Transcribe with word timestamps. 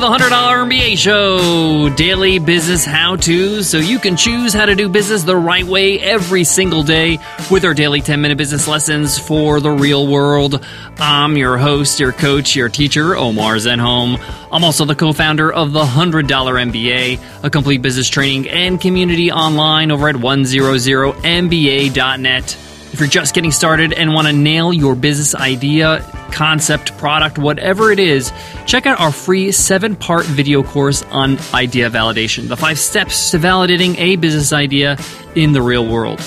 the 0.00 0.06
$100 0.06 0.30
MBA 0.30 0.96
Show, 0.96 1.90
daily 1.94 2.38
business 2.38 2.86
how 2.86 3.16
to, 3.16 3.62
so 3.62 3.76
you 3.76 3.98
can 3.98 4.16
choose 4.16 4.54
how 4.54 4.64
to 4.64 4.74
do 4.74 4.88
business 4.88 5.24
the 5.24 5.36
right 5.36 5.66
way 5.66 6.00
every 6.00 6.44
single 6.44 6.82
day 6.82 7.18
with 7.50 7.66
our 7.66 7.74
daily 7.74 8.00
10 8.00 8.22
minute 8.22 8.38
business 8.38 8.66
lessons 8.66 9.18
for 9.18 9.60
the 9.60 9.68
real 9.68 10.06
world. 10.06 10.64
I'm 10.98 11.36
your 11.36 11.58
host, 11.58 12.00
your 12.00 12.12
coach, 12.12 12.56
your 12.56 12.70
teacher, 12.70 13.14
Omar 13.14 13.56
Zenhom. 13.56 14.18
I'm 14.50 14.64
also 14.64 14.86
the 14.86 14.94
co 14.94 15.12
founder 15.12 15.52
of 15.52 15.72
the 15.72 15.82
$100 15.82 16.26
MBA, 16.26 17.44
a 17.44 17.50
complete 17.50 17.82
business 17.82 18.08
training 18.08 18.48
and 18.48 18.80
community 18.80 19.30
online 19.30 19.90
over 19.90 20.08
at 20.08 20.16
100mba.net. 20.16 22.56
If 22.92 23.00
you're 23.00 23.08
just 23.08 23.34
getting 23.34 23.52
started 23.52 23.92
and 23.92 24.14
want 24.14 24.28
to 24.28 24.32
nail 24.32 24.72
your 24.72 24.94
business 24.94 25.34
idea, 25.34 26.02
concept, 26.30 26.96
product, 26.98 27.38
whatever 27.38 27.90
it 27.90 27.98
is, 27.98 28.32
check 28.66 28.86
out 28.86 29.00
our 29.00 29.12
free 29.12 29.52
seven 29.52 29.96
part 29.96 30.24
video 30.26 30.62
course 30.62 31.02
on 31.10 31.38
idea 31.54 31.90
validation 31.90 32.48
the 32.48 32.56
five 32.56 32.78
steps 32.78 33.30
to 33.30 33.38
validating 33.38 33.96
a 33.98 34.16
business 34.16 34.52
idea 34.52 34.96
in 35.34 35.52
the 35.52 35.62
real 35.62 35.86
world. 35.86 36.18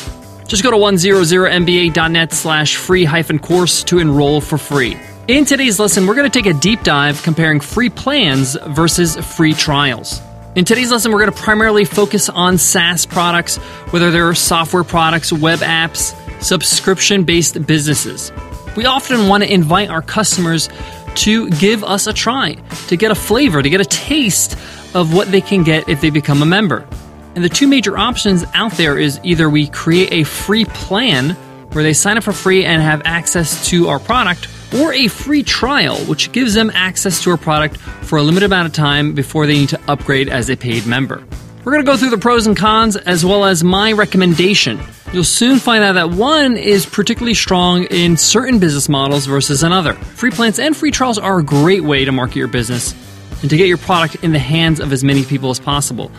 Just 0.48 0.63
go 0.63 0.71
to 0.71 0.77
100mba.net 0.77 2.34
slash 2.34 2.76
free 2.76 3.05
hyphen 3.05 3.39
course 3.39 3.84
to 3.85 3.99
enroll 3.99 4.41
for 4.41 4.57
free. 4.57 4.98
In 5.27 5.45
today's 5.45 5.79
lesson, 5.79 6.05
we're 6.05 6.15
going 6.15 6.29
to 6.29 6.43
take 6.43 6.54
a 6.54 6.59
deep 6.59 6.84
dive 6.84 7.23
comparing 7.23 7.62
free 7.62 7.90
plans 7.90 8.57
versus 8.67 9.15
free 9.15 9.54
trials. 9.54 10.21
In 10.55 10.65
today's 10.65 10.91
lesson, 10.91 11.12
we're 11.12 11.20
going 11.20 11.31
to 11.31 11.41
primarily 11.41 11.85
focus 11.85 12.29
on 12.29 12.57
SaaS 12.57 13.05
products, 13.05 13.55
whether 13.91 14.12
they're 14.12 14.35
software 14.35 14.84
products, 14.84 15.34
web 15.34 15.59
apps, 15.59 16.13
subscription 16.43 17.24
based 17.24 17.65
businesses. 17.65 18.31
We 18.76 18.85
often 18.85 19.27
want 19.27 19.43
to 19.43 19.54
invite 19.54 19.90
our 19.90 20.02
customers 20.02 20.70
to 21.16 21.49
give 21.52 21.84
us 21.84 22.07
a 22.07 22.13
try, 22.13 22.54
to 22.88 22.98
get 22.98 23.12
a 23.12 23.15
flavor, 23.15 23.62
to 23.62 23.70
get 23.70 23.82
a 23.82 23.85
taste 23.85 24.57
of 24.96 25.13
what 25.13 25.32
they 25.32 25.41
can 25.41 25.63
get 25.63 25.88
if 25.88 26.02
they 26.02 26.10
become 26.10 26.41
a 26.41 26.46
member. 26.46 26.88
And 27.35 27.43
the 27.43 27.49
two 27.49 27.68
major 27.68 27.98
options 27.98 28.43
out 28.54 28.71
there 28.74 28.98
is 28.98 29.20
either 29.24 29.49
we 29.49 29.68
create 29.68 30.12
a 30.12 30.24
free 30.24 30.65
plan 30.65 31.32
where 31.71 31.84
they 31.84 31.93
sign 31.93 32.18
up 32.18 32.24
for 32.24 32.34
free 32.34 32.65
and 32.65 32.82
have 32.82 33.02
access 33.05 33.68
to 33.70 33.88
our 33.90 33.99
product, 33.99 34.48
or 34.76 34.93
a 34.93 35.08
free 35.08 35.43
trial, 35.43 35.98
which 36.05 36.32
gives 36.32 36.54
them 36.54 36.71
access 36.74 37.21
to 37.24 37.32
our 37.32 37.37
product 37.37 37.77
for 37.77 38.18
a 38.18 38.24
limited 38.24 38.46
amount 38.46 38.68
of 38.68 38.74
time 38.74 39.13
before 39.13 39.46
they 39.48 39.54
need 39.54 39.70
to 39.70 39.80
upgrade 39.87 40.30
as 40.30 40.49
a 40.49 40.55
paid 40.55 40.85
member. 40.85 41.24
We're 41.63 41.71
going 41.71 41.85
to 41.85 41.91
go 41.91 41.98
through 41.98 42.10
the 42.10 42.18
pros 42.18 42.46
and 42.46 42.58
cons 42.58 42.96
as 42.96 43.26
well 43.26 43.46
as 43.46 43.63
my 43.63 43.91
recommendation. 43.91 44.80
You'll 45.13 45.23
soon 45.23 45.59
find 45.59 45.83
out 45.83 45.93
that 45.93 46.09
one 46.09 46.57
is 46.57 46.87
particularly 46.87 47.35
strong 47.35 47.83
in 47.91 48.17
certain 48.17 48.57
business 48.57 48.89
models 48.89 49.27
versus 49.27 49.61
another. 49.61 49.93
Free 49.93 50.31
plans 50.31 50.57
and 50.57 50.75
free 50.75 50.89
trials 50.89 51.19
are 51.19 51.37
a 51.37 51.43
great 51.43 51.83
way 51.83 52.03
to 52.03 52.11
market 52.11 52.37
your 52.37 52.47
business 52.47 52.95
and 53.41 53.49
to 53.51 53.55
get 53.55 53.67
your 53.67 53.77
product 53.77 54.15
in 54.23 54.31
the 54.31 54.39
hands 54.39 54.79
of 54.79 54.91
as 54.91 55.03
many 55.03 55.23
people 55.23 55.51
as 55.51 55.59
possible. 55.59 56.11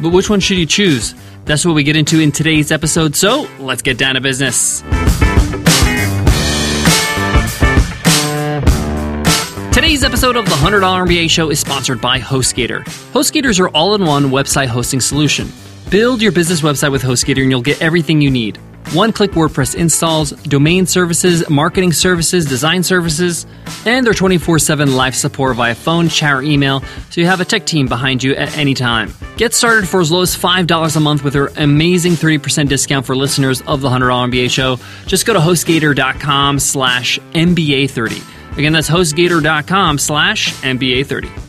But 0.00 0.12
which 0.12 0.30
one 0.30 0.40
should 0.40 0.56
you 0.56 0.64
choose? 0.64 1.14
That's 1.44 1.66
what 1.66 1.74
we 1.74 1.82
get 1.82 1.94
into 1.94 2.20
in 2.20 2.32
today's 2.32 2.72
episode, 2.72 3.14
so 3.14 3.46
let's 3.58 3.82
get 3.82 3.98
down 3.98 4.14
to 4.14 4.22
business. 4.22 4.80
Today's 9.74 10.02
episode 10.02 10.36
of 10.36 10.46
the 10.46 10.56
$100 10.56 10.80
MBA 10.80 11.28
Show 11.28 11.50
is 11.50 11.60
sponsored 11.60 12.00
by 12.00 12.18
HostGator. 12.18 12.84
HostGator's 13.12 13.60
are 13.60 13.68
all 13.68 13.94
in 13.94 14.06
one 14.06 14.30
website 14.30 14.68
hosting 14.68 15.02
solution. 15.02 15.52
Build 15.90 16.20
your 16.20 16.32
business 16.32 16.60
website 16.60 16.92
with 16.92 17.02
HostGator 17.02 17.40
and 17.40 17.50
you'll 17.50 17.62
get 17.62 17.80
everything 17.80 18.20
you 18.20 18.30
need. 18.30 18.58
One 18.92 19.10
click 19.10 19.30
WordPress 19.30 19.74
installs, 19.74 20.32
domain 20.32 20.84
services, 20.84 21.48
marketing 21.48 21.92
services, 21.92 22.44
design 22.44 22.82
services, 22.82 23.46
and 23.86 24.04
their 24.04 24.12
24 24.12 24.58
7 24.58 24.96
live 24.96 25.16
support 25.16 25.56
via 25.56 25.74
phone, 25.74 26.10
chat, 26.10 26.34
or 26.34 26.42
email, 26.42 26.80
so 27.08 27.22
you 27.22 27.26
have 27.26 27.40
a 27.40 27.44
tech 27.46 27.64
team 27.64 27.86
behind 27.86 28.22
you 28.22 28.34
at 28.34 28.54
any 28.58 28.74
time. 28.74 29.14
Get 29.38 29.54
started 29.54 29.88
for 29.88 30.02
as 30.02 30.12
low 30.12 30.20
as 30.20 30.36
$5 30.36 30.96
a 30.96 31.00
month 31.00 31.24
with 31.24 31.32
their 31.32 31.46
amazing 31.56 32.12
30% 32.12 32.68
discount 32.68 33.06
for 33.06 33.16
listeners 33.16 33.62
of 33.62 33.80
the 33.80 33.88
$100 33.88 34.30
MBA 34.30 34.50
show. 34.50 34.78
Just 35.06 35.24
go 35.24 35.32
to 35.32 35.40
hostgator.com 35.40 36.58
slash 36.58 37.18
MBA30. 37.32 38.58
Again, 38.58 38.74
that's 38.74 38.90
hostgator.com 38.90 39.96
slash 39.96 40.52
MBA30. 40.60 41.47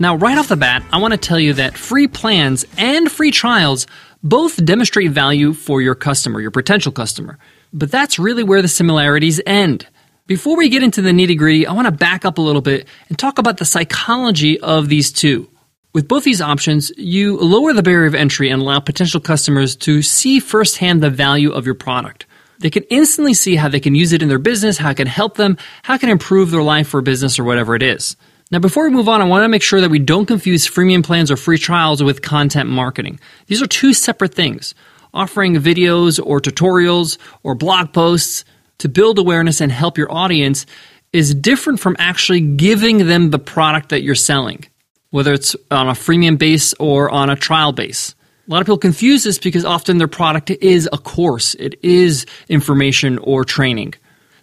Now, 0.00 0.16
right 0.16 0.36
off 0.36 0.48
the 0.48 0.56
bat, 0.56 0.82
I 0.92 0.98
want 0.98 1.12
to 1.12 1.18
tell 1.18 1.38
you 1.38 1.52
that 1.54 1.78
free 1.78 2.08
plans 2.08 2.64
and 2.76 3.10
free 3.10 3.30
trials 3.30 3.86
both 4.24 4.62
demonstrate 4.64 5.12
value 5.12 5.52
for 5.52 5.80
your 5.80 5.94
customer, 5.94 6.40
your 6.40 6.50
potential 6.50 6.90
customer. 6.90 7.38
But 7.72 7.92
that's 7.92 8.18
really 8.18 8.42
where 8.42 8.60
the 8.60 8.66
similarities 8.68 9.40
end. 9.46 9.86
Before 10.26 10.56
we 10.56 10.68
get 10.68 10.82
into 10.82 11.00
the 11.00 11.10
nitty 11.10 11.38
gritty, 11.38 11.66
I 11.66 11.72
want 11.74 11.86
to 11.86 11.92
back 11.92 12.24
up 12.24 12.38
a 12.38 12.42
little 12.42 12.60
bit 12.60 12.88
and 13.08 13.16
talk 13.16 13.38
about 13.38 13.58
the 13.58 13.64
psychology 13.64 14.58
of 14.58 14.88
these 14.88 15.12
two. 15.12 15.48
With 15.92 16.08
both 16.08 16.24
these 16.24 16.40
options, 16.40 16.90
you 16.96 17.36
lower 17.36 17.72
the 17.72 17.82
barrier 17.82 18.06
of 18.06 18.16
entry 18.16 18.50
and 18.50 18.60
allow 18.60 18.80
potential 18.80 19.20
customers 19.20 19.76
to 19.76 20.02
see 20.02 20.40
firsthand 20.40 21.04
the 21.04 21.10
value 21.10 21.52
of 21.52 21.66
your 21.66 21.76
product. 21.76 22.26
They 22.58 22.70
can 22.70 22.82
instantly 22.84 23.34
see 23.34 23.54
how 23.54 23.68
they 23.68 23.80
can 23.80 23.94
use 23.94 24.12
it 24.12 24.22
in 24.22 24.28
their 24.28 24.38
business, 24.40 24.76
how 24.76 24.90
it 24.90 24.96
can 24.96 25.06
help 25.06 25.36
them, 25.36 25.56
how 25.84 25.94
it 25.94 26.00
can 26.00 26.08
improve 26.08 26.50
their 26.50 26.62
life 26.64 26.92
or 26.94 27.00
business 27.00 27.38
or 27.38 27.44
whatever 27.44 27.76
it 27.76 27.82
is. 27.82 28.16
Now, 28.50 28.58
before 28.58 28.84
we 28.84 28.90
move 28.90 29.08
on, 29.08 29.22
I 29.22 29.24
want 29.24 29.42
to 29.42 29.48
make 29.48 29.62
sure 29.62 29.80
that 29.80 29.90
we 29.90 29.98
don't 29.98 30.26
confuse 30.26 30.68
freemium 30.68 31.02
plans 31.02 31.30
or 31.30 31.36
free 31.36 31.58
trials 31.58 32.02
with 32.02 32.22
content 32.22 32.68
marketing. 32.68 33.18
These 33.46 33.62
are 33.62 33.66
two 33.66 33.94
separate 33.94 34.34
things. 34.34 34.74
Offering 35.14 35.54
videos 35.56 36.24
or 36.24 36.40
tutorials 36.40 37.18
or 37.42 37.54
blog 37.54 37.92
posts 37.92 38.44
to 38.78 38.88
build 38.88 39.18
awareness 39.18 39.60
and 39.60 39.72
help 39.72 39.96
your 39.96 40.12
audience 40.12 40.66
is 41.12 41.34
different 41.34 41.80
from 41.80 41.96
actually 41.98 42.40
giving 42.40 43.06
them 43.06 43.30
the 43.30 43.38
product 43.38 43.90
that 43.90 44.02
you're 44.02 44.14
selling, 44.14 44.64
whether 45.10 45.32
it's 45.32 45.56
on 45.70 45.88
a 45.88 45.92
freemium 45.92 46.36
base 46.36 46.74
or 46.80 47.10
on 47.10 47.30
a 47.30 47.36
trial 47.36 47.72
base. 47.72 48.14
A 48.46 48.50
lot 48.50 48.60
of 48.60 48.66
people 48.66 48.78
confuse 48.78 49.24
this 49.24 49.38
because 49.38 49.64
often 49.64 49.96
their 49.96 50.08
product 50.08 50.50
is 50.50 50.86
a 50.92 50.98
course, 50.98 51.54
it 51.54 51.78
is 51.82 52.26
information 52.48 53.18
or 53.18 53.44
training. 53.44 53.94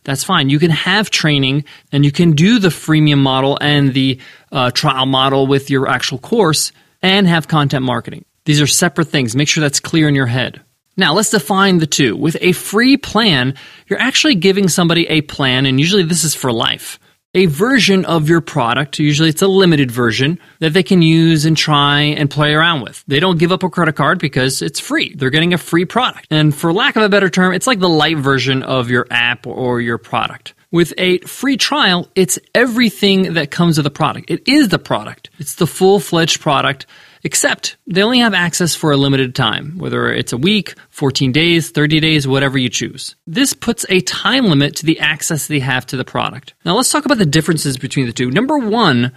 That's 0.03 0.23
fine. 0.23 0.49
You 0.49 0.59
can 0.59 0.71
have 0.71 1.09
training 1.09 1.65
and 1.91 2.03
you 2.03 2.11
can 2.11 2.31
do 2.31 2.59
the 2.59 2.69
freemium 2.69 3.19
model 3.19 3.57
and 3.61 3.93
the 3.93 4.19
uh, 4.51 4.71
trial 4.71 5.05
model 5.05 5.47
with 5.47 5.69
your 5.69 5.87
actual 5.87 6.17
course 6.17 6.71
and 7.01 7.27
have 7.27 7.47
content 7.47 7.85
marketing. 7.85 8.25
These 8.45 8.61
are 8.61 8.67
separate 8.67 9.09
things. 9.09 9.35
Make 9.35 9.47
sure 9.47 9.61
that's 9.61 9.79
clear 9.79 10.07
in 10.07 10.15
your 10.15 10.25
head. 10.25 10.61
Now, 10.97 11.13
let's 11.13 11.29
define 11.29 11.77
the 11.77 11.87
two. 11.87 12.15
With 12.15 12.37
a 12.41 12.51
free 12.51 12.97
plan, 12.97 13.55
you're 13.87 13.99
actually 13.99 14.35
giving 14.35 14.67
somebody 14.67 15.07
a 15.07 15.21
plan, 15.21 15.65
and 15.65 15.79
usually 15.79 16.03
this 16.03 16.23
is 16.23 16.35
for 16.35 16.51
life 16.51 16.99
a 17.33 17.45
version 17.45 18.03
of 18.05 18.27
your 18.27 18.41
product. 18.41 18.99
Usually 18.99 19.29
it's 19.29 19.41
a 19.41 19.47
limited 19.47 19.89
version 19.89 20.39
that 20.59 20.73
they 20.73 20.83
can 20.83 21.01
use 21.01 21.45
and 21.45 21.55
try 21.55 22.01
and 22.01 22.29
play 22.29 22.53
around 22.53 22.81
with. 22.81 23.03
They 23.07 23.21
don't 23.21 23.39
give 23.39 23.51
up 23.51 23.63
a 23.63 23.69
credit 23.69 23.95
card 23.95 24.19
because 24.19 24.61
it's 24.61 24.79
free. 24.79 25.15
They're 25.15 25.29
getting 25.29 25.53
a 25.53 25.57
free 25.57 25.85
product. 25.85 26.27
And 26.29 26.53
for 26.53 26.73
lack 26.73 26.97
of 26.97 27.03
a 27.03 27.09
better 27.09 27.29
term, 27.29 27.53
it's 27.53 27.67
like 27.67 27.79
the 27.79 27.87
light 27.89 28.17
version 28.17 28.63
of 28.63 28.89
your 28.89 29.07
app 29.09 29.47
or 29.47 29.79
your 29.79 29.97
product. 29.97 30.53
With 30.71 30.93
a 30.97 31.19
free 31.19 31.57
trial, 31.57 32.09
it's 32.15 32.39
everything 32.55 33.33
that 33.33 33.51
comes 33.51 33.77
with 33.77 33.85
the 33.85 33.91
product. 33.91 34.29
It 34.29 34.47
is 34.47 34.69
the 34.69 34.79
product. 34.79 35.29
It's 35.37 35.55
the 35.55 35.67
full-fledged 35.67 36.39
product 36.39 36.85
except 37.23 37.77
they 37.87 38.03
only 38.03 38.19
have 38.19 38.33
access 38.33 38.75
for 38.75 38.91
a 38.91 38.97
limited 38.97 39.35
time, 39.35 39.77
whether 39.77 40.11
it's 40.11 40.33
a 40.33 40.37
week, 40.37 40.75
14 40.89 41.31
days, 41.31 41.69
30 41.69 41.99
days, 41.99 42.27
whatever 42.27 42.57
you 42.57 42.69
choose. 42.69 43.15
This 43.27 43.53
puts 43.53 43.85
a 43.89 44.01
time 44.01 44.45
limit 44.45 44.77
to 44.77 44.85
the 44.85 44.99
access 44.99 45.47
they 45.47 45.59
have 45.59 45.85
to 45.87 45.97
the 45.97 46.05
product. 46.05 46.53
Now 46.65 46.75
let's 46.75 46.91
talk 46.91 47.05
about 47.05 47.17
the 47.17 47.25
differences 47.25 47.77
between 47.77 48.05
the 48.05 48.13
two. 48.13 48.31
Number 48.31 48.57
one, 48.57 49.11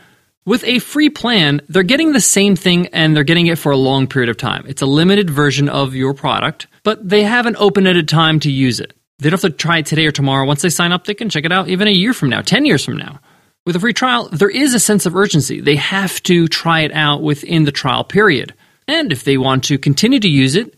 with 0.47 0.65
a 0.65 0.79
free 0.79 1.09
plan, 1.09 1.63
they're 1.69 1.83
getting 1.83 2.13
the 2.13 2.21
same 2.21 2.55
thing 2.55 2.89
and 2.89 3.17
they're 3.17 3.25
getting 3.25 3.47
it 3.47 3.59
for 3.59 3.73
a 3.73 3.77
long 3.77 4.07
period 4.07 4.29
of 4.29 4.37
time. 4.37 4.65
It's 4.69 4.83
a 4.83 4.87
limited 4.87 5.31
version 5.31 5.71
of 5.71 5.95
your 5.95 6.12
product, 6.12 6.67
but 6.83 7.09
they 7.09 7.23
have 7.23 7.47
an 7.47 7.57
open 7.59 7.87
ended 7.87 8.09
time 8.09 8.41
to 8.41 8.50
use 8.50 8.79
it. 8.79 8.93
They 9.21 9.31
don't 9.31 9.41
have 9.41 9.53
to 9.53 9.57
try 9.57 9.79
it 9.79 9.87
today 9.87 10.07
or 10.07 10.12
tomorrow. 10.12 10.47
Once 10.47 10.61
they 10.61 10.69
sign 10.69 10.93
up, 10.93 11.05
they 11.05 11.15
can 11.15 11.31
check 11.31 11.47
it 11.47 11.53
out 11.53 11.69
even 11.69 11.89
a 11.89 11.93
year 11.93 12.12
from 12.12 12.29
now, 12.29 12.43
10 12.43 12.67
years 12.67 12.85
from 12.85 12.99
now. 12.99 13.21
With 13.66 13.76
a 13.76 13.81
free 13.81 13.94
trial, 13.94 14.28
there 14.31 14.50
is 14.50 14.75
a 14.75 14.81
sense 14.81 15.06
of 15.06 15.16
urgency. 15.16 15.61
They 15.61 15.76
have 15.76 16.22
to 16.25 16.49
try 16.49 16.81
it 16.81 16.93
out 16.93 17.22
within 17.22 17.64
the 17.64 17.72
trial 17.72 18.05
period. 18.05 18.52
And 18.87 19.11
if 19.11 19.25
they 19.25 19.38
want 19.38 19.64
to 19.64 19.78
continue 19.78 20.20
to 20.20 20.28
use 20.28 20.55
it 20.55 20.75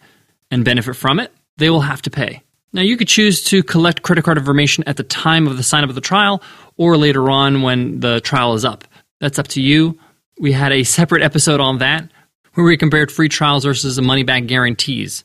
and 0.52 0.64
benefit 0.64 0.94
from 0.94 1.18
it, 1.18 1.32
they 1.56 1.68
will 1.68 1.80
have 1.80 2.02
to 2.02 2.10
pay. 2.10 2.42
Now, 2.72 2.82
you 2.82 2.96
could 2.96 3.08
choose 3.08 3.42
to 3.44 3.64
collect 3.64 4.02
credit 4.02 4.22
card 4.22 4.38
information 4.38 4.84
at 4.86 4.96
the 4.96 5.02
time 5.02 5.48
of 5.48 5.56
the 5.56 5.62
sign 5.64 5.82
up 5.82 5.88
of 5.88 5.94
the 5.96 6.00
trial 6.00 6.42
or 6.76 6.96
later 6.96 7.28
on 7.28 7.62
when 7.62 7.98
the 8.00 8.20
trial 8.20 8.54
is 8.54 8.64
up. 8.64 8.84
That's 9.18 9.38
up 9.38 9.48
to 9.48 9.60
you. 9.60 9.98
We 10.38 10.52
had 10.52 10.72
a 10.72 10.84
separate 10.84 11.22
episode 11.22 11.58
on 11.58 11.78
that 11.78 12.08
where 12.54 12.66
we 12.66 12.76
compared 12.76 13.10
free 13.10 13.28
trials 13.28 13.64
versus 13.64 14.00
money 14.00 14.22
back 14.22 14.46
guarantees. 14.46 15.24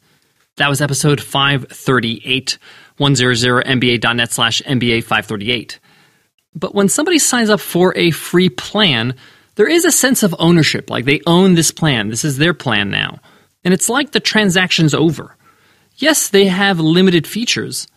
That 0.57 0.69
was 0.69 0.81
episode 0.81 1.21
538, 1.21 2.57
100mba.net 2.99 4.31
slash 4.31 4.61
MBA 4.61 5.03
538. 5.03 5.79
But 6.53 6.75
when 6.75 6.89
somebody 6.89 7.19
signs 7.19 7.49
up 7.49 7.59
for 7.59 7.95
a 7.97 8.11
free 8.11 8.49
plan, 8.49 9.15
there 9.55 9.69
is 9.69 9.85
a 9.85 9.91
sense 9.91 10.23
of 10.23 10.35
ownership, 10.39 10.89
like 10.89 11.05
they 11.05 11.21
own 11.25 11.55
this 11.55 11.71
plan. 11.71 12.09
This 12.09 12.25
is 12.25 12.37
their 12.37 12.53
plan 12.53 12.89
now. 12.89 13.19
And 13.63 13.73
it's 13.73 13.89
like 13.89 14.11
the 14.11 14.19
transaction's 14.19 14.93
over. 14.93 15.35
Yes, 15.95 16.29
they 16.29 16.45
have 16.45 16.79
limited 16.79 17.27
features. 17.27 17.87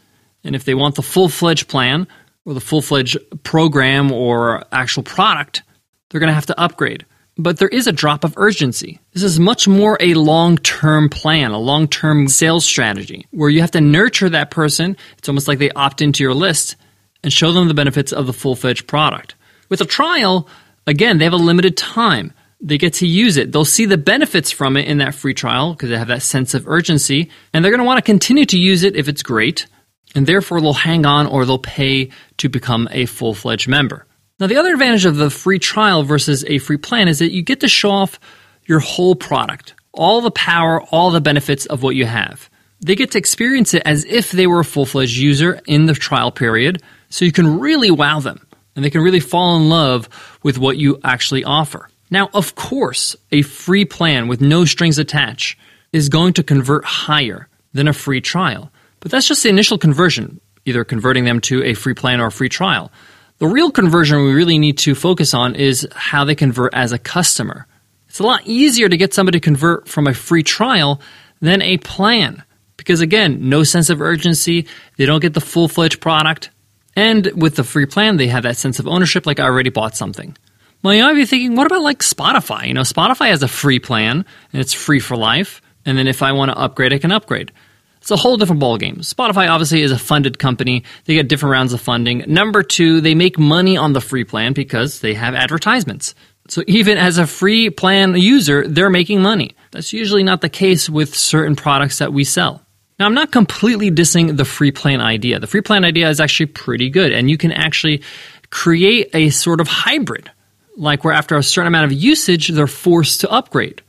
And 0.43 0.55
if 0.55 0.65
they 0.65 0.75
want 0.75 0.95
the 0.95 1.03
full 1.03 1.29
fledged 1.29 1.69
plan 1.69 2.07
or 2.45 2.55
the 2.55 2.61
full 2.61 2.83
fledged 2.83 3.17
program 3.45 4.13
or 4.13 4.65
actual 4.71 5.03
product, 5.03 5.63
they're 6.11 6.21
going 6.21 6.29
to 6.29 6.35
have 6.35 6.47
to 6.47 6.61
upgrade. 6.61 7.07
But 7.37 7.59
there 7.59 7.69
is 7.69 7.87
a 7.87 7.93
drop 7.93 8.23
of 8.23 8.35
urgency. 8.37 9.01
This 9.13 9.25
is 9.25 9.41
much 9.41 9.67
more 9.67 9.97
a 9.99 10.15
long 10.15 10.57
term 10.59 11.09
plan, 11.09 11.51
a 11.51 11.59
long 11.59 11.89
term 11.89 12.29
sales 12.29 12.65
strategy 12.65 13.27
where 13.33 13.51
you 13.51 13.61
have 13.61 13.73
to 13.73 13.81
nurture 13.81 14.29
that 14.29 14.51
person. 14.51 14.97
It's 15.19 15.29
almost 15.29 15.49
like 15.49 15.59
they 15.59 15.71
opt 15.71 16.01
into 16.01 16.23
your 16.23 16.35
list 16.35 16.77
and 17.25 17.33
show 17.33 17.51
them 17.51 17.67
the 17.67 17.75
benefits 17.75 18.13
of 18.13 18.27
the 18.27 18.33
full 18.33 18.55
fledged 18.55 18.87
product. 18.87 19.35
With 19.69 19.81
a 19.81 19.87
trial, 19.87 20.49
again, 20.87 21.19
they 21.19 21.25
have 21.25 21.33
a 21.33 21.37
limited 21.37 21.77
time. 21.77 22.33
They 22.61 22.79
get 22.79 22.95
to 22.95 23.07
use 23.07 23.37
it. 23.37 23.51
They'll 23.51 23.65
see 23.65 23.87
the 23.87 23.99
benefits 23.99 24.53
from 24.53 24.77
it 24.77 24.87
in 24.87 24.99
that 24.99 25.15
free 25.15 25.35
trial 25.35 25.73
because 25.73 25.91
they 25.91 25.99
have 25.99 26.09
that 26.09 26.23
sense 26.23 26.55
of 26.55 26.69
urgency, 26.69 27.31
and 27.53 27.65
they're 27.65 27.73
going 27.73 27.81
to 27.81 27.85
want 27.85 27.99
to 27.99 28.03
continue 28.03 28.47
to 28.47 28.59
use 28.59 28.85
it 28.85 28.95
if 28.95 29.09
it's 29.09 29.23
great, 29.23 29.67
and 30.15 30.27
therefore 30.27 30.61
they'll 30.61 30.73
hang 30.73 31.05
on 31.05 31.27
or 31.27 31.45
they'll 31.45 31.59
pay 31.59 32.11
to 32.37 32.49
become 32.49 32.89
a 32.91 33.07
full 33.07 33.35
fledged 33.35 33.69
member. 33.69 34.07
Now, 34.39 34.47
the 34.47 34.57
other 34.57 34.73
advantage 34.73 35.05
of 35.07 35.17
the 35.17 35.31
free 35.31 35.59
trial 35.59 36.03
versus 36.03 36.45
a 36.47 36.59
free 36.59 36.77
plan 36.77 37.09
is 37.09 37.21
that 37.21 37.33
you 37.33 37.43
get 37.43 37.61
to 37.61 37.69
show 37.69 37.91
off 37.91 38.21
your 38.67 38.81
whole 38.81 39.15
product, 39.15 39.75
all 39.93 40.21
the 40.21 40.31
power, 40.31 40.83
all 40.83 41.11
the 41.11 41.21
benefits 41.21 41.67
of 41.67 41.83
what 41.83 41.97
you 41.97 42.07
have. 42.07 42.51
They 42.81 42.97
get 42.97 43.13
to 43.13 43.19
experience 43.19 43.73
it 43.75 43.83
as 43.87 44.05
if 44.05 44.31
they 44.31 44.47
were 44.47 44.61
a 44.61 44.65
full 44.65 44.87
fledged 44.87 45.17
user 45.17 45.61
in 45.67 45.87
the 45.87 45.95
trial 45.95 46.31
period, 46.31 46.83
so 47.15 47.25
you 47.25 47.31
can 47.31 47.61
really 47.61 47.93
wow 47.93 48.19
them 48.19 48.45
and 48.75 48.85
they 48.85 48.91
can 48.91 49.01
really 49.01 49.21
fall 49.21 49.57
in 49.57 49.69
love 49.69 50.09
with 50.43 50.59
what 50.59 50.79
you 50.79 50.99
actually 51.05 51.45
offer. 51.45 51.89
Now, 52.11 52.29
of 52.35 52.57
course, 52.57 53.15
a 53.31 53.43
free 53.43 53.85
plan 53.85 54.27
with 54.27 54.41
no 54.41 54.65
strings 54.65 54.99
attached 54.99 55.57
is 55.93 56.09
going 56.09 56.33
to 56.33 56.43
convert 56.43 56.85
higher 56.85 57.47
than 57.73 57.87
a 57.87 57.93
free 57.93 58.21
trial, 58.21 58.73
but 58.99 59.13
that's 59.13 59.29
just 59.29 59.45
the 59.45 59.49
initial 59.49 59.79
conversion, 59.79 60.41
either 60.65 60.83
converting 60.83 61.25
them 61.25 61.41
to 61.43 61.63
a 61.63 61.75
free 61.75 61.95
plan 61.95 62.21
or 62.21 62.27
a 62.27 62.33
free 62.33 62.49
trial. 62.49 62.91
The 63.39 63.47
real 63.47 63.71
conversion 63.71 64.25
we 64.25 64.35
really 64.35 64.59
need 64.59 64.79
to 64.79 64.97
focus 64.97 65.35
on 65.35 65.55
is 65.55 65.87
how 65.95 66.25
they 66.25 66.35
convert 66.35 66.75
as 66.75 66.91
a 66.91 66.99
customer. 66.99 67.69
It's 68.09 68.19
a 68.19 68.25
lot 68.25 68.43
easier 68.45 68.89
to 68.89 68.97
get 68.97 69.15
somebody 69.15 69.39
to 69.39 69.45
convert 69.45 69.87
from 69.87 70.09
a 70.09 70.15
free 70.15 70.43
trial 70.43 71.01
than 71.41 71.63
a 71.63 71.79
plan. 71.79 72.43
Because 72.77 73.01
again, 73.01 73.49
no 73.49 73.63
sense 73.63 73.89
of 73.89 74.03
urgency, 74.03 74.67
they 74.97 75.07
don't 75.07 75.23
get 75.23 75.35
the 75.35 75.41
full 75.41 75.69
fledged 75.69 76.01
product. 76.01 76.51
And 76.97 77.27
with 77.41 77.57
the 77.57 77.65
free 77.65 77.87
plan, 77.87 78.17
they 78.17 78.29
have 78.29 78.45
that 78.45 78.57
sense 78.57 78.79
of 78.79 78.87
ownership 78.87 79.27
like 79.27 79.41
I 79.41 79.45
already 79.45 79.71
bought 79.71 79.97
something. 79.97 80.37
Well, 80.83 80.95
you 80.95 81.03
might 81.03 81.15
be 81.15 81.25
thinking, 81.25 81.57
what 81.57 81.67
about 81.67 81.83
like 81.83 82.01
Spotify? 82.01 82.69
You 82.69 82.75
know, 82.75 82.83
Spotify 82.83 83.29
has 83.29 83.43
a 83.43 83.49
free 83.49 83.79
plan 83.79 84.25
and 84.53 84.61
it's 84.61 84.75
free 84.75 85.01
for 85.01 85.17
life. 85.17 85.63
And 85.87 85.97
then 85.97 86.07
if 86.07 86.23
I 86.23 86.33
want 86.33 86.51
to 86.51 86.59
upgrade, 86.59 86.93
I 86.93 86.99
can 86.99 87.13
upgrade. 87.13 87.53
It's 87.99 88.11
a 88.11 88.17
whole 88.17 88.37
different 88.37 88.61
ballgame. 88.61 88.99
Spotify 88.99 89.49
obviously 89.49 89.81
is 89.81 89.91
a 89.91 89.99
funded 89.99 90.39
company. 90.39 90.85
They 91.07 91.15
get 91.15 91.27
different 91.27 91.53
rounds 91.53 91.73
of 91.73 91.81
funding. 91.81 92.23
Number 92.27 92.63
two, 92.63 93.01
they 93.01 93.15
make 93.15 93.39
money 93.39 93.79
on 93.79 93.95
the 93.95 94.01
free 94.03 94.25
plan 94.25 94.53
because 94.53 95.01
they 95.01 95.15
have 95.15 95.35
advertisements. 95.35 96.15
So 96.49 96.63
even 96.67 96.99
as 96.99 97.17
a 97.17 97.27
free 97.27 97.71
plan 97.71 98.15
user, 98.15 98.69
they're 98.69 98.91
making 98.91 99.23
money. 99.23 99.57
That's 99.71 99.95
usually 99.95 100.23
not 100.23 100.43
the 100.43 100.51
case 100.51 100.91
with 100.91 101.15
certain 101.15 101.57
products 101.57 101.99
that 101.99 102.13
we 102.13 102.25
sell. 102.25 102.64
Now, 102.99 103.07
I'm 103.07 103.15
not 103.15 103.33
completely 103.33 103.91
dissing 103.91 104.37
the 104.37 104.45
free 104.45 104.71
plan 104.71 105.01
idea. 105.01 105.41
The 105.41 105.47
free 105.47 105.63
plan 105.63 105.85
idea 105.85 106.09
is 106.09 106.21
actually 106.21 106.47
pretty 106.47 106.91
good, 106.91 107.13
and 107.13 107.29
you 107.31 107.37
can 107.37 107.53
actually 107.53 108.03
create 108.51 109.11
a 109.15 109.31
sort 109.31 109.61
of 109.61 109.69
hybrid, 109.69 110.31
like 110.77 111.03
where 111.05 111.15
after 111.15 111.37
a 111.37 111.43
certain 111.43 111.69
amount 111.69 111.87
of 111.87 111.93
usage, 111.93 112.49
they're 112.49 112.67
forced 112.67 113.21
to 113.23 113.31
upgrade. 113.31 113.83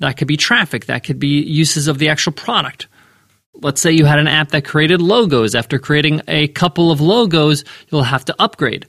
That 0.00 0.16
could 0.16 0.26
be 0.26 0.36
traffic, 0.36 0.86
that 0.86 1.04
could 1.04 1.20
be 1.20 1.42
uses 1.42 1.86
of 1.86 1.98
the 1.98 2.08
actual 2.08 2.32
product 2.32 2.88
let's 3.62 3.80
say 3.80 3.92
you 3.92 4.04
had 4.04 4.18
an 4.18 4.28
app 4.28 4.50
that 4.50 4.64
created 4.64 5.00
logos. 5.00 5.54
After 5.54 5.78
creating 5.78 6.22
a 6.28 6.48
couple 6.48 6.90
of 6.90 7.00
logos, 7.00 7.64
you'll 7.90 8.02
have 8.02 8.24
to 8.26 8.36
upgrade. 8.38 8.86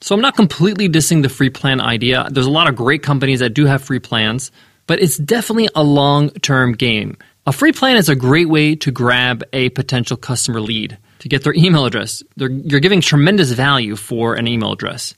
So 0.00 0.14
I'm 0.14 0.20
not 0.20 0.36
completely 0.36 0.88
dissing 0.88 1.22
the 1.22 1.28
free 1.28 1.50
plan 1.50 1.80
idea. 1.80 2.28
There's 2.30 2.46
a 2.46 2.50
lot 2.50 2.68
of 2.68 2.76
great 2.76 3.02
companies 3.02 3.40
that 3.40 3.50
do 3.50 3.64
have 3.66 3.82
free 3.82 3.98
plans, 4.00 4.52
but 4.86 5.00
it's 5.00 5.16
definitely 5.16 5.68
a 5.74 5.82
long 5.82 6.30
term 6.30 6.72
game. 6.72 7.16
A 7.46 7.52
free 7.52 7.72
plan 7.72 7.96
is 7.96 8.08
a 8.08 8.14
great 8.14 8.48
way 8.48 8.74
to 8.76 8.90
grab 8.90 9.44
a 9.52 9.68
potential 9.70 10.16
customer 10.16 10.60
lead, 10.60 10.96
to 11.18 11.28
get 11.28 11.44
their 11.44 11.54
email 11.54 11.84
address. 11.84 12.22
They're, 12.36 12.50
you're 12.50 12.80
giving 12.80 13.02
tremendous 13.02 13.52
value 13.52 13.96
for 13.96 14.34
an 14.34 14.48
email 14.48 14.72
address. 14.72 15.14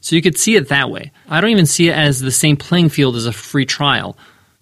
So 0.00 0.14
you 0.14 0.20
could 0.20 0.36
see 0.36 0.56
it 0.56 0.68
that 0.68 0.90
way. 0.90 1.10
I 1.26 1.40
don't 1.40 1.50
even 1.50 1.64
see 1.64 1.88
it 1.88 1.96
as 1.96 2.20
the 2.20 2.30
same 2.30 2.58
playing 2.58 2.90
field 2.90 3.16
as 3.16 3.24
a 3.24 3.32
free 3.32 3.64
trial, 3.64 4.18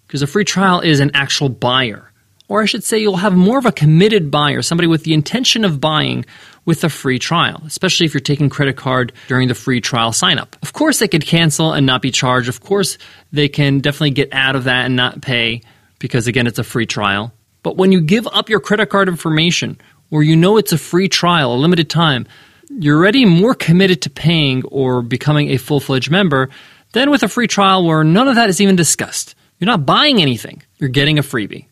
because 0.07 0.21
a 0.21 0.27
free 0.27 0.45
trial 0.45 0.79
is 0.79 1.01
an 1.01 1.11
actual 1.13 1.49
buyer 1.49 2.13
or 2.53 2.61
I 2.61 2.65
should 2.65 2.83
say, 2.83 2.99
you'll 2.99 3.17
have 3.17 3.33
more 3.33 3.57
of 3.57 3.65
a 3.65 3.71
committed 3.71 4.29
buyer, 4.29 4.61
somebody 4.61 4.87
with 4.87 5.03
the 5.03 5.13
intention 5.13 5.63
of 5.65 5.81
buying 5.81 6.25
with 6.65 6.83
a 6.83 6.89
free 6.89 7.17
trial, 7.17 7.61
especially 7.65 8.05
if 8.05 8.13
you're 8.13 8.21
taking 8.21 8.49
credit 8.49 8.75
card 8.75 9.11
during 9.27 9.47
the 9.47 9.55
free 9.55 9.81
trial 9.81 10.13
sign 10.13 10.37
up. 10.37 10.55
Of 10.61 10.73
course, 10.73 10.99
they 10.99 11.07
could 11.07 11.25
cancel 11.25 11.73
and 11.73 11.85
not 11.85 12.01
be 12.01 12.11
charged. 12.11 12.49
Of 12.49 12.61
course, 12.61 12.97
they 13.31 13.49
can 13.49 13.79
definitely 13.79 14.11
get 14.11 14.33
out 14.33 14.55
of 14.55 14.65
that 14.65 14.85
and 14.85 14.95
not 14.95 15.21
pay 15.21 15.61
because, 16.03 16.27
again, 16.27 16.47
it's 16.47 16.59
a 16.59 16.65
free 16.65 16.85
trial. 16.85 17.31
But 17.63 17.77
when 17.77 17.93
you 17.93 18.01
give 18.01 18.27
up 18.27 18.49
your 18.49 18.59
credit 18.59 18.87
card 18.87 19.07
information, 19.07 19.79
or 20.11 20.21
you 20.21 20.35
know 20.35 20.57
it's 20.57 20.73
a 20.73 20.77
free 20.77 21.07
trial, 21.07 21.53
a 21.53 21.55
limited 21.55 21.89
time, 21.89 22.27
you're 22.69 22.97
already 22.97 23.23
more 23.23 23.55
committed 23.55 24.01
to 24.01 24.09
paying 24.09 24.65
or 24.65 25.01
becoming 25.01 25.51
a 25.51 25.57
full 25.57 25.79
fledged 25.79 26.11
member 26.11 26.49
than 26.91 27.09
with 27.09 27.23
a 27.23 27.29
free 27.29 27.47
trial 27.47 27.85
where 27.85 28.03
none 28.03 28.27
of 28.27 28.35
that 28.35 28.49
is 28.49 28.59
even 28.59 28.75
discussed. 28.75 29.33
You're 29.59 29.67
not 29.67 29.85
buying 29.85 30.21
anything, 30.21 30.61
you're 30.77 30.89
getting 30.89 31.19
a 31.19 31.23
freebie. 31.23 31.67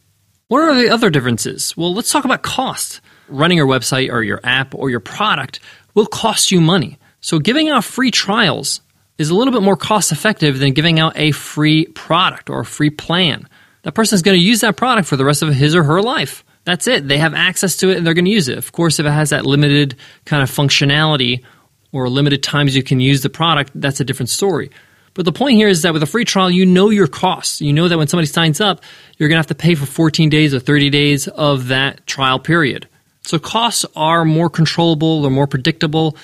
What 0.47 0.61
are 0.61 0.81
the 0.81 0.89
other 0.89 1.09
differences? 1.09 1.75
Well, 1.75 1.93
let's 1.93 2.09
talk 2.09 2.23
about 2.23 2.41
cost. 2.41 3.01
Running 3.27 3.57
your 3.57 3.67
website 3.67 4.13
or 4.13 4.23
your 4.23 4.39
app 4.45 4.73
or 4.73 4.89
your 4.89 5.01
product 5.01 5.59
will 5.93 6.05
cost 6.05 6.51
you 6.51 6.61
money. 6.61 6.99
So 7.19 7.37
giving 7.37 7.67
out 7.67 7.83
free 7.83 8.11
trials 8.11 8.79
is 9.17 9.29
a 9.29 9.35
little 9.35 9.51
bit 9.51 9.61
more 9.61 9.75
cost 9.75 10.13
effective 10.13 10.59
than 10.59 10.71
giving 10.71 11.01
out 11.01 11.17
a 11.17 11.31
free 11.31 11.85
product 11.87 12.49
or 12.49 12.61
a 12.61 12.65
free 12.65 12.89
plan. 12.89 13.45
That 13.83 13.93
person 13.93 14.15
is 14.15 14.21
going 14.21 14.37
to 14.37 14.43
use 14.43 14.61
that 14.61 14.77
product 14.77 15.07
for 15.07 15.17
the 15.17 15.25
rest 15.25 15.41
of 15.41 15.53
his 15.53 15.75
or 15.75 15.83
her 15.83 16.01
life. 16.01 16.43
That's 16.63 16.87
it. 16.87 17.07
They 17.07 17.17
have 17.17 17.33
access 17.33 17.77
to 17.77 17.89
it 17.89 17.97
and 17.97 18.05
they're 18.05 18.13
going 18.13 18.25
to 18.25 18.31
use 18.31 18.47
it. 18.47 18.57
Of 18.57 18.71
course, 18.71 18.99
if 18.99 19.05
it 19.05 19.11
has 19.11 19.31
that 19.31 19.45
limited 19.45 19.95
kind 20.25 20.43
of 20.43 20.49
functionality 20.49 21.43
or 21.91 22.07
limited 22.07 22.43
times 22.43 22.75
you 22.75 22.83
can 22.83 22.99
use 22.99 23.21
the 23.21 23.29
product, 23.29 23.71
that's 23.73 23.99
a 23.99 24.05
different 24.05 24.29
story. 24.29 24.69
But 25.13 25.25
the 25.25 25.31
point 25.31 25.55
here 25.55 25.67
is 25.67 25.81
that 25.81 25.93
with 25.93 26.03
a 26.03 26.07
free 26.07 26.23
trial, 26.23 26.49
you 26.49 26.65
know 26.65 26.89
your 26.89 27.07
costs. 27.07 27.59
You 27.59 27.73
know 27.73 27.87
that 27.87 27.97
when 27.97 28.07
somebody 28.07 28.27
signs 28.27 28.61
up, 28.61 28.83
you're 29.17 29.27
going 29.27 29.35
to 29.35 29.39
have 29.39 29.47
to 29.47 29.55
pay 29.55 29.75
for 29.75 29.85
14 29.85 30.29
days 30.29 30.53
or 30.53 30.59
30 30.59 30.89
days 30.89 31.27
of 31.27 31.67
that 31.67 32.05
trial 32.07 32.39
period. 32.39 32.87
So 33.23 33.37
costs 33.37 33.85
are 33.95 34.23
more 34.23 34.49
controllable, 34.49 35.21
they're 35.21 35.31
more 35.31 35.47
predictable, 35.47 36.15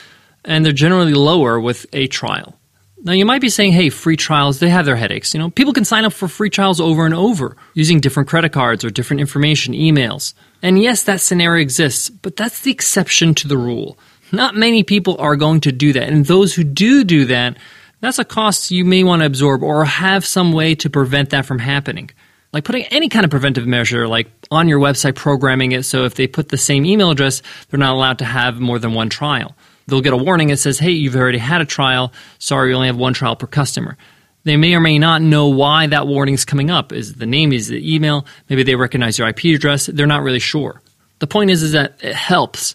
and 0.46 0.66
they're 0.66 0.74
generally 0.74 1.14
lower 1.14 1.60
with 1.60 1.86
a 1.94 2.08
trial. 2.08 2.58
Now 3.04 3.14
you 3.14 3.26
might 3.26 3.42
be 3.42 3.50
saying, 3.50 3.74
hey, 3.74 3.90
free 3.90 4.18
trials, 4.18 4.60
they 4.60 4.70
have 4.70 4.86
their 4.86 4.96
headaches. 4.96 5.34
You 5.34 5.40
know, 5.40 5.50
people 5.50 5.74
can 5.74 5.86
sign 5.86 6.04
up 6.04 6.14
for 6.14 6.28
free 6.28 6.50
trials 6.50 6.82
over 6.82 7.06
and 7.06 7.14
over 7.14 7.56
using 7.74 8.00
different 8.00 8.28
credit 8.28 8.52
cards 8.52 8.84
or 8.84 8.90
different 8.90 9.22
information, 9.22 9.74
emails. 9.74 10.34
And 10.64 10.82
yes, 10.82 11.04
that 11.04 11.22
scenario 11.22 11.62
exists, 11.62 12.10
but 12.10 12.36
that's 12.36 12.62
the 12.62 12.72
exception 12.72 13.36
to 13.36 13.48
the 13.48 13.58
rule. 13.58 13.98
Not 14.32 14.56
many 14.56 14.84
people 14.84 15.16
are 15.20 15.36
going 15.36 15.62
to 15.62 15.72
do 15.72 15.94
that. 15.94 16.10
And 16.10 16.26
those 16.26 16.56
who 16.56 16.64
do 16.64 17.04
do 17.04 17.26
that, 17.26 17.58
that's 18.02 18.20
a 18.20 18.26
cost 18.26 18.72
you 18.72 18.84
may 18.84 19.04
want 19.04 19.22
to 19.22 19.26
absorb 19.26 19.64
or 19.64 19.86
have 19.86 20.26
some 20.26 20.52
way 20.52 20.76
to 20.76 20.90
prevent 20.90 21.30
that 21.30 21.46
from 21.46 21.60
happening. 21.60 22.10
Like 22.52 22.64
putting 22.64 22.86
any 22.86 23.10
kind 23.10 23.26
of 23.26 23.32
preventive 23.32 23.68
measure, 23.68 24.08
like 24.08 24.32
on 24.50 24.68
your 24.68 24.80
website, 24.80 25.16
programming 25.16 25.74
it 25.74 25.84
so 25.84 26.06
if 26.06 26.16
they 26.16 26.28
put 26.28 26.50
the 26.50 26.58
same 26.58 26.86
email 26.86 27.12
address, 27.12 27.42
they're 27.70 27.80
not 27.80 27.94
allowed 27.94 28.20
to 28.20 28.26
have 28.26 28.60
more 28.60 28.80
than 28.80 28.94
one 28.94 29.10
trial. 29.10 29.56
They'll 29.88 30.02
get 30.02 30.14
a 30.14 30.18
warning 30.18 30.50
that 30.50 30.58
says, 30.58 30.80
hey, 30.80 30.92
you've 30.92 31.16
already 31.16 31.38
had 31.38 31.62
a 31.62 31.66
trial. 31.66 32.14
Sorry, 32.40 32.70
you 32.70 32.76
only 32.76 32.88
have 32.88 32.98
one 32.98 33.14
trial 33.14 33.36
per 33.36 33.48
customer. 33.48 33.98
They 34.44 34.58
may 34.58 34.76
or 34.76 34.80
may 34.80 35.00
not 35.00 35.22
know 35.22 35.48
why 35.48 35.88
that 35.88 36.08
warning 36.08 36.36
is 36.36 36.46
coming 36.46 36.70
up. 36.70 36.92
Is 36.94 37.16
the 37.16 37.26
name, 37.26 37.52
is 37.52 37.68
the 37.68 37.96
email? 37.96 38.26
Maybe 38.50 38.64
they 38.64 38.76
recognize 38.76 39.18
your 39.18 39.28
IP 39.28 39.46
address. 39.46 39.88
They're 39.88 40.08
not 40.08 40.24
really 40.24 40.40
sure. 40.40 40.82
The 41.20 41.28
point 41.28 41.50
is, 41.50 41.64
is 41.64 41.72
that 41.72 41.98
it 42.02 42.16
helps 42.16 42.74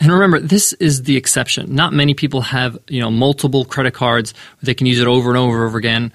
and 0.00 0.10
remember, 0.10 0.40
this 0.40 0.72
is 0.74 1.04
the 1.04 1.16
exception. 1.16 1.74
Not 1.74 1.92
many 1.92 2.14
people 2.14 2.40
have, 2.40 2.76
you 2.88 3.00
know, 3.00 3.10
multiple 3.10 3.64
credit 3.64 3.94
cards 3.94 4.34
they 4.62 4.74
can 4.74 4.86
use 4.86 4.98
it 4.98 5.06
over 5.06 5.30
and 5.30 5.38
over 5.38 5.56
and 5.56 5.66
over 5.66 5.78
again. 5.78 6.12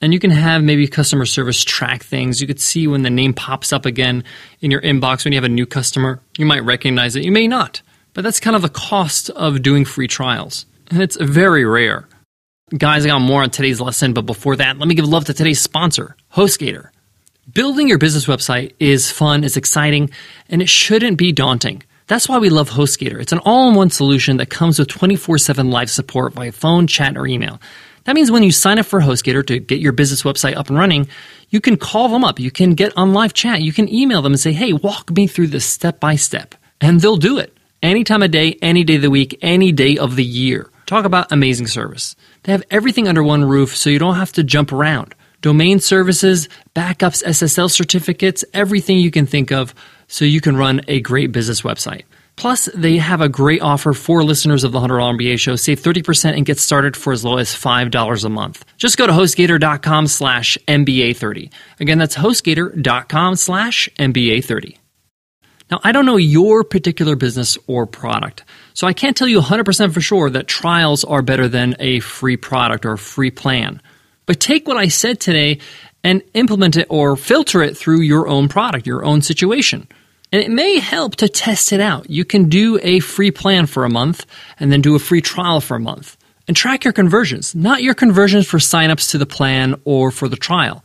And 0.00 0.14
you 0.14 0.20
can 0.20 0.30
have 0.30 0.62
maybe 0.62 0.86
customer 0.86 1.26
service 1.26 1.62
track 1.62 2.04
things. 2.04 2.40
You 2.40 2.46
could 2.46 2.60
see 2.60 2.86
when 2.86 3.02
the 3.02 3.10
name 3.10 3.34
pops 3.34 3.72
up 3.72 3.84
again 3.84 4.24
in 4.60 4.70
your 4.70 4.80
inbox 4.80 5.24
when 5.24 5.32
you 5.32 5.36
have 5.36 5.44
a 5.44 5.48
new 5.48 5.66
customer. 5.66 6.20
You 6.38 6.46
might 6.46 6.64
recognize 6.64 7.16
it. 7.16 7.24
You 7.24 7.32
may 7.32 7.48
not. 7.48 7.82
But 8.20 8.24
that's 8.24 8.38
kind 8.38 8.54
of 8.54 8.60
the 8.60 8.68
cost 8.68 9.30
of 9.30 9.62
doing 9.62 9.86
free 9.86 10.06
trials. 10.06 10.66
And 10.90 11.00
it's 11.00 11.16
very 11.16 11.64
rare. 11.64 12.06
Guys, 12.76 13.06
I 13.06 13.08
got 13.08 13.20
more 13.20 13.42
on 13.42 13.48
today's 13.48 13.80
lesson, 13.80 14.12
but 14.12 14.26
before 14.26 14.56
that, 14.56 14.76
let 14.76 14.88
me 14.88 14.94
give 14.94 15.08
love 15.08 15.24
to 15.24 15.32
today's 15.32 15.58
sponsor, 15.58 16.16
HostGator. 16.34 16.90
Building 17.50 17.88
your 17.88 17.96
business 17.96 18.26
website 18.26 18.74
is 18.78 19.10
fun, 19.10 19.42
it's 19.42 19.56
exciting, 19.56 20.10
and 20.50 20.60
it 20.60 20.68
shouldn't 20.68 21.16
be 21.16 21.32
daunting. 21.32 21.82
That's 22.08 22.28
why 22.28 22.36
we 22.36 22.50
love 22.50 22.68
HostGator. 22.68 23.18
It's 23.18 23.32
an 23.32 23.38
all-in-one 23.38 23.88
solution 23.88 24.36
that 24.36 24.50
comes 24.50 24.78
with 24.78 24.88
24/7 24.88 25.70
live 25.70 25.88
support 25.88 26.34
via 26.34 26.52
phone, 26.52 26.86
chat, 26.86 27.16
or 27.16 27.26
email. 27.26 27.58
That 28.04 28.16
means 28.16 28.30
when 28.30 28.42
you 28.42 28.52
sign 28.52 28.78
up 28.78 28.84
for 28.84 29.00
HostGator 29.00 29.46
to 29.46 29.60
get 29.60 29.80
your 29.80 29.92
business 29.92 30.24
website 30.24 30.58
up 30.58 30.68
and 30.68 30.76
running, 30.76 31.08
you 31.48 31.62
can 31.62 31.78
call 31.78 32.10
them 32.10 32.24
up, 32.24 32.38
you 32.38 32.50
can 32.50 32.74
get 32.74 32.92
on 32.98 33.14
live 33.14 33.32
chat, 33.32 33.62
you 33.62 33.72
can 33.72 33.88
email 33.88 34.20
them 34.20 34.32
and 34.34 34.40
say, 34.40 34.52
"Hey, 34.52 34.74
walk 34.74 35.10
me 35.10 35.26
through 35.26 35.46
this 35.46 35.64
step 35.64 36.00
by 36.00 36.16
step." 36.16 36.54
And 36.82 37.00
they'll 37.00 37.16
do 37.16 37.38
it. 37.38 37.56
Any 37.82 38.04
time 38.04 38.22
of 38.22 38.30
day, 38.30 38.58
any 38.60 38.84
day 38.84 38.96
of 38.96 39.02
the 39.02 39.10
week, 39.10 39.38
any 39.40 39.72
day 39.72 39.96
of 39.96 40.14
the 40.14 40.24
year. 40.24 40.70
Talk 40.84 41.06
about 41.06 41.32
amazing 41.32 41.66
service. 41.66 42.14
They 42.42 42.52
have 42.52 42.62
everything 42.70 43.08
under 43.08 43.22
one 43.22 43.44
roof 43.44 43.74
so 43.74 43.88
you 43.88 43.98
don't 43.98 44.16
have 44.16 44.32
to 44.32 44.44
jump 44.44 44.70
around. 44.70 45.14
Domain 45.40 45.80
services, 45.80 46.50
backups, 46.74 47.24
SSL 47.24 47.70
certificates, 47.70 48.44
everything 48.52 48.98
you 48.98 49.10
can 49.10 49.24
think 49.24 49.50
of 49.50 49.74
so 50.08 50.26
you 50.26 50.42
can 50.42 50.56
run 50.56 50.82
a 50.88 51.00
great 51.00 51.32
business 51.32 51.62
website. 51.62 52.02
Plus, 52.36 52.68
they 52.74 52.98
have 52.98 53.22
a 53.22 53.28
great 53.28 53.62
offer 53.62 53.94
for 53.94 54.24
listeners 54.24 54.62
of 54.62 54.72
the 54.72 54.80
$100 54.80 55.18
MBA 55.18 55.38
show. 55.38 55.56
Save 55.56 55.80
30% 55.80 56.36
and 56.36 56.44
get 56.44 56.58
started 56.58 56.96
for 56.96 57.14
as 57.14 57.24
low 57.24 57.38
as 57.38 57.54
$5 57.54 58.24
a 58.24 58.28
month. 58.28 58.64
Just 58.76 58.98
go 58.98 59.06
to 59.06 59.12
HostGator.com 59.12 60.06
slash 60.06 60.58
MBA30. 60.68 61.50
Again, 61.80 61.98
that's 61.98 62.16
HostGator.com 62.16 63.36
slash 63.36 63.88
MBA30. 63.98 64.79
Now, 65.70 65.80
I 65.84 65.92
don't 65.92 66.06
know 66.06 66.16
your 66.16 66.64
particular 66.64 67.14
business 67.14 67.56
or 67.66 67.86
product, 67.86 68.44
so 68.74 68.86
I 68.86 68.92
can't 68.92 69.16
tell 69.16 69.28
you 69.28 69.40
100% 69.40 69.92
for 69.94 70.00
sure 70.00 70.28
that 70.30 70.48
trials 70.48 71.04
are 71.04 71.22
better 71.22 71.48
than 71.48 71.76
a 71.78 72.00
free 72.00 72.36
product 72.36 72.84
or 72.84 72.92
a 72.92 72.98
free 72.98 73.30
plan. 73.30 73.80
But 74.26 74.40
take 74.40 74.66
what 74.66 74.76
I 74.76 74.88
said 74.88 75.20
today 75.20 75.60
and 76.02 76.22
implement 76.34 76.76
it 76.76 76.86
or 76.90 77.16
filter 77.16 77.62
it 77.62 77.76
through 77.76 78.00
your 78.00 78.26
own 78.26 78.48
product, 78.48 78.86
your 78.86 79.04
own 79.04 79.22
situation. 79.22 79.86
And 80.32 80.42
it 80.42 80.50
may 80.50 80.78
help 80.78 81.16
to 81.16 81.28
test 81.28 81.72
it 81.72 81.80
out. 81.80 82.08
You 82.08 82.24
can 82.24 82.48
do 82.48 82.78
a 82.82 83.00
free 83.00 83.30
plan 83.30 83.66
for 83.66 83.84
a 83.84 83.90
month 83.90 84.26
and 84.58 84.72
then 84.72 84.80
do 84.80 84.94
a 84.94 85.00
free 85.00 85.20
trial 85.20 85.60
for 85.60 85.76
a 85.76 85.80
month. 85.80 86.16
And 86.48 86.56
track 86.56 86.84
your 86.84 86.92
conversions, 86.92 87.54
not 87.54 87.82
your 87.82 87.94
conversions 87.94 88.46
for 88.46 88.58
signups 88.58 89.10
to 89.10 89.18
the 89.18 89.26
plan 89.26 89.80
or 89.84 90.10
for 90.10 90.28
the 90.28 90.36
trial, 90.36 90.84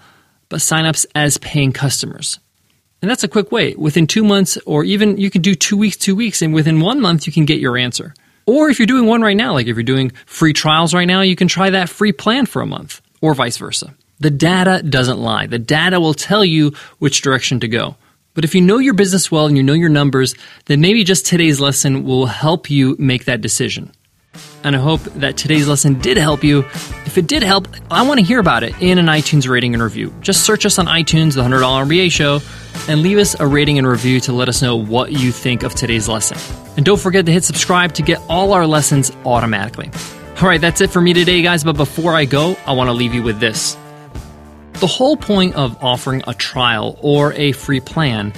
but 0.50 0.60
signups 0.60 1.08
as 1.16 1.38
paying 1.40 1.72
customers. 1.72 2.40
And 3.02 3.12
that's 3.12 3.24
a 3.24 3.28
quick 3.28 3.52
way. 3.52 3.76
Within 3.76 4.08
two 4.08 4.24
months, 4.24 4.58
or 4.66 4.84
even 4.84 5.18
you 5.18 5.30
can 5.30 5.42
do 5.42 5.54
two 5.54 5.78
weeks, 5.78 5.98
two 5.98 6.16
weeks, 6.16 6.42
and 6.42 6.54
within 6.54 6.80
one 6.80 7.02
month, 7.02 7.28
you 7.28 7.34
can 7.34 7.46
get 7.46 7.60
your 7.60 7.78
answer. 7.78 8.14
Or 8.46 8.70
if 8.70 8.80
you're 8.80 8.86
doing 8.86 9.06
one 9.06 9.22
right 9.22 9.38
now, 9.38 9.54
like 9.54 9.68
if 9.68 9.76
you're 9.76 9.84
doing 9.84 10.12
free 10.26 10.54
trials 10.54 10.94
right 10.94 11.06
now, 11.06 11.22
you 11.22 11.36
can 11.36 11.48
try 11.48 11.70
that 11.72 11.90
free 11.90 12.12
plan 12.12 12.46
for 12.46 12.62
a 12.62 12.66
month, 12.66 13.02
or 13.22 13.34
vice 13.34 13.58
versa. 13.58 13.94
The 14.20 14.32
data 14.32 14.82
doesn't 14.82 15.20
lie. 15.20 15.48
The 15.48 15.60
data 15.60 16.00
will 16.00 16.14
tell 16.14 16.46
you 16.46 16.74
which 17.00 17.22
direction 17.22 17.60
to 17.60 17.68
go. 17.68 17.96
But 18.34 18.44
if 18.44 18.54
you 18.54 18.62
know 18.62 18.78
your 18.78 18.94
business 18.94 19.32
well 19.32 19.48
and 19.48 19.58
you 19.58 19.64
know 19.64 19.74
your 19.74 19.90
numbers, 19.90 20.36
then 20.66 20.82
maybe 20.82 21.04
just 21.04 21.26
today's 21.26 21.60
lesson 21.60 22.04
will 22.04 22.26
help 22.26 22.70
you 22.70 22.96
make 23.00 23.26
that 23.26 23.42
decision. 23.42 23.92
And 24.66 24.76
I 24.76 24.80
hope 24.80 25.02
that 25.02 25.38
today's 25.38 25.68
lesson 25.68 26.00
did 26.00 26.18
help 26.18 26.44
you. 26.44 26.62
If 27.06 27.20
it 27.20 27.28
did 27.28 27.44
help, 27.44 27.68
I 27.92 28.02
want 28.02 28.20
to 28.20 28.26
hear 28.26 28.40
about 28.40 28.64
it 28.64 28.74
in 28.82 28.98
an 28.98 29.06
iTunes 29.06 29.48
rating 29.48 29.76
and 29.76 29.84
review. 29.84 30.12
Just 30.22 30.44
search 30.44 30.66
us 30.66 30.80
on 30.80 30.88
iTunes, 30.88 31.36
the 31.36 31.44
$100 31.44 31.62
MBA 31.62 32.12
show, 32.12 32.40
and 32.92 33.04
leave 33.04 33.20
us 33.20 33.40
a 33.40 33.46
rating 33.46 33.78
and 33.78 33.88
review 33.88 34.20
to 34.22 34.34
let 34.34 34.50
us 34.50 34.64
know 34.64 34.76
what 34.76 35.12
you 35.12 35.32
think 35.32 35.62
of 35.62 35.76
today's 35.76 36.10
lesson. 36.10 36.40
And 36.78 36.84
don't 36.84 37.00
forget 37.00 37.28
to 37.28 37.32
hit 37.32 37.44
subscribe 37.44 37.94
to 37.94 38.02
get 38.02 38.20
all 38.28 38.54
our 38.54 38.66
lessons 38.66 39.12
automatically. 39.24 39.92
All 40.42 40.48
right, 40.48 40.60
that's 40.60 40.82
it 40.82 40.90
for 40.90 41.00
me 41.00 41.14
today, 41.14 41.44
guys. 41.44 41.64
But 41.64 41.78
before 41.78 42.16
I 42.16 42.26
go, 42.26 42.58
I 42.66 42.74
want 42.74 42.88
to 42.88 42.94
leave 42.94 43.14
you 43.14 43.22
with 43.22 43.40
this. 43.40 43.78
The 44.74 44.88
whole 44.88 45.16
point 45.16 45.54
of 45.54 45.78
offering 45.84 46.24
a 46.26 46.34
trial 46.34 46.98
or 47.04 47.34
a 47.34 47.52
free 47.52 47.82
plan 47.82 48.34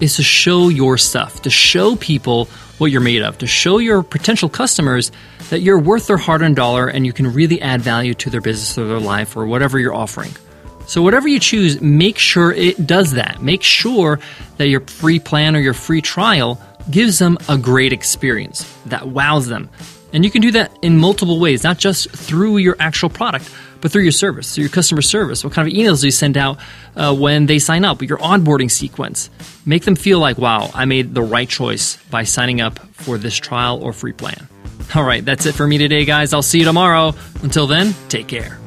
is 0.00 0.16
to 0.16 0.24
show 0.24 0.68
your 0.68 0.98
stuff, 0.98 1.42
to 1.42 1.50
show 1.50 1.94
people 1.94 2.48
what 2.80 2.90
you're 2.90 3.00
made 3.00 3.22
of, 3.22 3.38
to 3.38 3.46
show 3.46 3.78
your 3.78 4.02
potential 4.02 4.48
customers 4.48 5.12
that 5.50 5.60
you're 5.60 5.78
worth 5.78 6.06
their 6.06 6.16
hard 6.16 6.42
earned 6.42 6.56
dollar 6.56 6.88
and 6.88 7.04
you 7.04 7.12
can 7.12 7.32
really 7.32 7.60
add 7.60 7.82
value 7.82 8.14
to 8.14 8.30
their 8.30 8.40
business 8.40 8.76
or 8.78 8.86
their 8.86 8.98
life 8.98 9.36
or 9.36 9.46
whatever 9.46 9.78
you're 9.78 9.94
offering. 9.94 10.32
So, 10.86 11.02
whatever 11.02 11.28
you 11.28 11.38
choose, 11.38 11.80
make 11.80 12.18
sure 12.18 12.52
it 12.52 12.86
does 12.86 13.12
that. 13.12 13.40
Make 13.42 13.62
sure 13.62 14.18
that 14.56 14.68
your 14.68 14.80
free 14.80 15.20
plan 15.20 15.54
or 15.54 15.60
your 15.60 15.74
free 15.74 16.00
trial 16.00 16.60
gives 16.90 17.18
them 17.18 17.38
a 17.48 17.56
great 17.56 17.92
experience 17.92 18.64
that 18.86 19.08
wows 19.08 19.46
them. 19.46 19.70
And 20.12 20.24
you 20.24 20.30
can 20.30 20.42
do 20.42 20.50
that 20.52 20.76
in 20.82 20.98
multiple 20.98 21.38
ways, 21.38 21.62
not 21.62 21.78
just 21.78 22.10
through 22.10 22.56
your 22.56 22.76
actual 22.80 23.08
product, 23.08 23.48
but 23.80 23.90
through 23.92 24.02
your 24.02 24.12
service, 24.12 24.54
through 24.54 24.62
your 24.62 24.70
customer 24.70 25.02
service. 25.02 25.44
What 25.44 25.52
kind 25.52 25.68
of 25.68 25.74
emails 25.74 26.00
do 26.00 26.06
you 26.06 26.12
send 26.12 26.36
out 26.36 26.58
uh, 26.96 27.14
when 27.14 27.46
they 27.46 27.58
sign 27.58 27.84
up? 27.84 28.02
Your 28.02 28.18
onboarding 28.18 28.70
sequence. 28.70 29.30
Make 29.66 29.84
them 29.84 29.96
feel 29.96 30.18
like, 30.18 30.38
wow, 30.38 30.70
I 30.74 30.84
made 30.84 31.14
the 31.14 31.22
right 31.22 31.48
choice 31.48 31.96
by 32.10 32.24
signing 32.24 32.60
up 32.60 32.78
for 32.94 33.18
this 33.18 33.36
trial 33.36 33.82
or 33.82 33.92
free 33.92 34.12
plan. 34.12 34.48
All 34.94 35.04
right, 35.04 35.24
that's 35.24 35.46
it 35.46 35.54
for 35.54 35.66
me 35.66 35.78
today, 35.78 36.04
guys. 36.04 36.32
I'll 36.32 36.42
see 36.42 36.58
you 36.58 36.64
tomorrow. 36.64 37.14
Until 37.42 37.66
then, 37.66 37.94
take 38.08 38.26
care. 38.26 38.58